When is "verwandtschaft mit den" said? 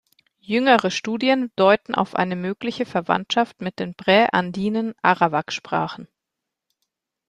2.87-3.93